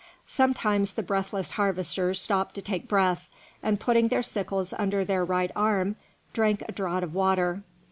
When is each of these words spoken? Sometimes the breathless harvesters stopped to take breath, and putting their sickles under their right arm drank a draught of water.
Sometimes 0.25 0.93
the 0.93 1.03
breathless 1.03 1.51
harvesters 1.51 2.19
stopped 2.19 2.55
to 2.55 2.61
take 2.63 2.87
breath, 2.87 3.29
and 3.61 3.79
putting 3.79 4.07
their 4.07 4.23
sickles 4.23 4.73
under 4.79 5.05
their 5.05 5.23
right 5.23 5.51
arm 5.55 5.95
drank 6.33 6.63
a 6.67 6.71
draught 6.71 7.03
of 7.03 7.13
water. 7.13 7.61